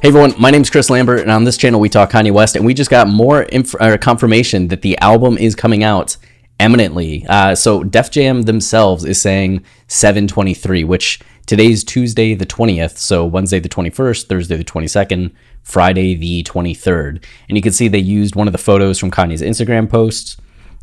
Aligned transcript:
Hey 0.00 0.10
everyone, 0.10 0.34
my 0.38 0.52
name 0.52 0.62
is 0.62 0.70
Chris 0.70 0.90
Lambert, 0.90 1.22
and 1.22 1.30
on 1.32 1.42
this 1.42 1.56
channel 1.56 1.80
we 1.80 1.88
talk 1.88 2.12
Kanye 2.12 2.30
West, 2.30 2.54
and 2.54 2.64
we 2.64 2.72
just 2.72 2.88
got 2.88 3.08
more 3.08 3.42
inf- 3.42 3.74
uh, 3.80 3.98
confirmation 3.98 4.68
that 4.68 4.82
the 4.82 4.96
album 4.98 5.36
is 5.36 5.56
coming 5.56 5.82
out 5.82 6.16
eminently. 6.60 7.26
Uh, 7.28 7.56
so 7.56 7.82
Def 7.82 8.08
Jam 8.08 8.42
themselves 8.42 9.04
is 9.04 9.20
saying 9.20 9.64
723, 9.88 10.84
which 10.84 11.18
today's 11.46 11.82
Tuesday 11.82 12.34
the 12.34 12.46
20th, 12.46 12.96
so 12.96 13.26
Wednesday 13.26 13.58
the 13.58 13.68
21st, 13.68 14.26
Thursday 14.28 14.56
the 14.56 14.62
22nd, 14.62 15.32
Friday 15.64 16.14
the 16.14 16.44
23rd. 16.44 17.20
And 17.48 17.58
you 17.58 17.60
can 17.60 17.72
see 17.72 17.88
they 17.88 17.98
used 17.98 18.36
one 18.36 18.46
of 18.46 18.52
the 18.52 18.58
photos 18.58 19.00
from 19.00 19.10
Kanye's 19.10 19.42
Instagram 19.42 19.90
posts, 19.90 20.36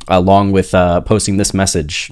along 0.09 0.52
with 0.52 0.75
uh, 0.75 1.00
posting 1.00 1.38
this 1.38 1.53
message, 1.53 2.11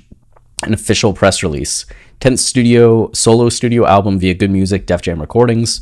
an 0.63 0.73
official 0.73 1.11
press 1.11 1.43
release. 1.43 1.85
10th 2.21 2.39
studio 2.39 3.11
solo 3.11 3.49
studio 3.49 3.85
album 3.85 4.17
via 4.19 4.33
Good 4.33 4.51
Music 4.51 4.85
Def 4.85 5.01
Jam 5.01 5.19
Recordings 5.19 5.81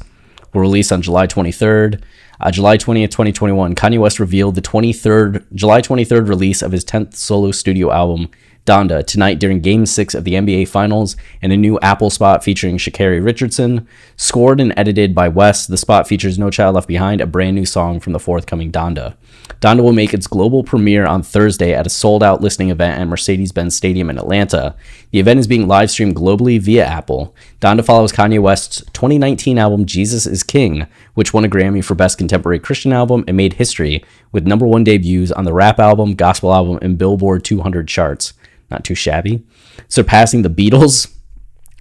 will 0.54 0.62
release 0.62 0.92
on 0.92 1.02
July 1.02 1.28
23rd. 1.28 2.02
Uh, 2.40 2.52
July 2.52 2.78
20th, 2.78 3.12
2021, 3.12 3.76
Kanye 3.76 4.00
West 4.00 4.20
revealed 4.20 4.56
the 4.56 4.62
23rd, 4.62 5.46
July 5.54 5.82
23rd 5.82 6.28
release 6.28 6.62
of 6.62 6.72
his 6.72 6.84
10th 6.84 7.16
solo 7.16 7.52
studio 7.52 7.92
album, 7.92 8.30
Donda, 8.66 9.04
tonight 9.06 9.40
during 9.40 9.60
Game 9.60 9.88
6 9.88 10.14
of 10.14 10.24
the 10.24 10.34
NBA 10.34 10.68
Finals 10.68 11.16
and 11.42 11.52
a 11.52 11.58
new 11.58 11.80
Apple 11.80 12.12
spot 12.12 12.44
featuring 12.44 12.78
Sha'Carri 12.78 13.24
Richardson. 13.24 13.88
Scored 14.18 14.62
and 14.62 14.72
edited 14.78 15.16
by 15.16 15.30
West, 15.30 15.68
the 15.68 15.78
spot 15.78 16.08
features 16.08 16.38
No 16.38 16.52
Child 16.52 16.76
Left 16.76 16.88
Behind, 16.88 17.22
a 17.22 17.26
brand 17.26 17.56
new 17.56 17.66
song 17.66 18.00
from 18.00 18.14
the 18.14 18.20
forthcoming 18.20 18.72
Donda. 18.72 19.16
Donda 19.62 19.82
will 19.82 19.94
make 19.94 20.14
its 20.14 20.28
global 20.28 20.64
premiere 20.64 21.08
on 21.08 21.24
Thursday 21.24 21.74
at 21.74 21.88
a 21.88 21.90
sold 21.90 22.22
out 22.22 22.42
listening 22.42 22.70
event 22.70 23.00
at 23.00 23.08
Mercedes 23.08 23.52
Benz 23.52 23.76
Stadium 23.76 24.10
in 24.12 24.18
Atlanta. 24.18 24.76
The 25.10 25.20
event 25.20 25.40
is 25.40 25.48
being 25.48 25.68
live 25.68 25.90
streamed 25.90 26.16
globally 26.16 26.60
via 26.60 26.86
Apple. 26.86 27.36
Donda 27.60 27.84
follows 27.84 28.12
Kanye 28.12 28.40
West's 28.40 28.84
2019 28.94 29.58
album 29.58 29.86
Jesus 29.86 30.28
is 30.28 30.44
King, 30.44 30.86
which 31.16 31.34
won 31.34 31.46
a 31.46 31.50
Grammy 31.50 31.84
for 31.84 31.96
Best 31.96 32.20
Contemporary 32.20 32.60
Christian 32.60 32.94
Album 32.94 33.24
and 33.28 33.36
made 33.36 33.54
history 33.54 34.04
with 34.32 34.46
number 34.46 34.68
one 34.68 34.84
debuts 34.84 35.32
on 35.32 35.46
the 35.46 35.54
rap 35.54 35.80
album, 35.80 36.14
gospel 36.14 36.54
album, 36.54 36.78
and 36.82 36.98
Billboard 36.98 37.44
200 37.44 37.88
charts. 37.88 38.34
Not 38.72 38.84
too 38.84 38.96
shabby. 38.96 39.44
Surpassing 39.88 40.42
the 40.42 40.50
Beatles, 40.50 41.14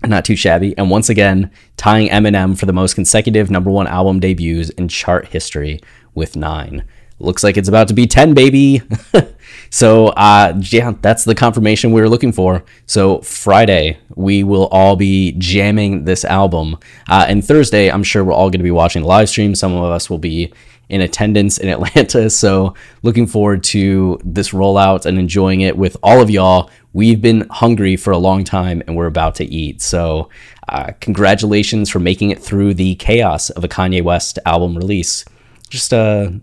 not 0.05 0.25
too 0.25 0.37
shabby. 0.37 0.77
And 0.77 0.91
once 0.91 1.09
again, 1.09 1.51
tying 1.77 2.09
Eminem 2.09 2.59
for 2.59 2.67
the 2.67 2.73
most 2.73 2.95
consecutive 2.95 3.51
number 3.51 3.71
one 3.71 3.87
album 3.87 4.21
debuts 4.21 4.71
in 4.71 4.89
chart 4.89 5.29
history 5.29 5.81
with 6.15 6.37
nine. 6.37 6.85
Looks 7.19 7.45
like 7.45 7.57
it's 7.57 7.69
about 7.69 7.89
to 7.89 7.95
be 7.95 8.07
10 8.07 8.35
baby. 8.35 8.83
So 9.71 10.09
uh 10.09 10.61
yeah 10.71 10.93
that's 11.01 11.25
the 11.25 11.35
confirmation 11.35 11.93
we 11.93 12.01
were 12.01 12.09
looking 12.09 12.33
for. 12.33 12.65
So 12.87 13.21
friday 13.21 13.99
we 14.17 14.43
will 14.43 14.67
all 14.69 14.97
be 14.97 15.33
jamming 15.39 16.05
this 16.05 16.25
album. 16.25 16.77
Uh, 17.09 17.27
and 17.29 17.45
thursday 17.45 17.89
i'm 17.89 18.03
sure 18.03 18.25
we're 18.25 18.33
all 18.33 18.51
going 18.51 18.61
to 18.61 18.65
be 18.65 18.71
watching 18.71 19.03
the 19.03 19.09
live 19.09 19.29
stream. 19.29 19.55
Some 19.55 19.75
of 19.75 19.85
us 19.85 20.11
will 20.11 20.19
be 20.19 20.53
in 20.89 21.01
attendance 21.01 21.59
in 21.59 21.69
atlanta. 21.75 22.29
So 22.31 22.75
looking 23.03 23.29
forward 23.29 23.63
to 23.65 24.19
this 24.25 24.51
rollout 24.51 25.07
and 25.07 25.19
enjoying 25.19 25.61
it 25.61 25.77
with 25.77 25.97
all 26.03 26.21
of 26.21 26.31
y'all 26.31 26.69
we've 26.93 27.21
been 27.21 27.47
hungry 27.51 27.97
for 27.97 28.11
a 28.11 28.19
long 28.19 28.45
time 28.45 28.83
and 28.87 28.97
we're 28.97 29.07
about 29.07 29.35
to 29.35 29.45
eat 29.45 29.81
so 29.81 30.29
uh, 30.69 30.93
congratulations 31.01 31.89
for 31.89 31.99
making 31.99 32.31
it 32.31 32.39
through 32.41 32.75
the 32.75 32.95
chaos 32.97 33.51
of 33.51 33.65
a 33.65 33.69
kanye 33.69 34.03
west 34.03 34.39
album 34.47 34.77
release 34.77 35.25
just 35.71 35.93
a 35.93 36.41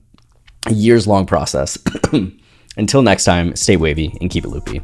years 0.70 1.08
long 1.08 1.26
process. 1.26 1.78
Until 2.78 3.02
next 3.02 3.26
time, 3.26 3.56
stay 3.56 3.78
wavy 3.78 4.16
and 4.22 4.30
keep 4.30 4.45
it 4.45 4.50
loopy. 4.50 4.81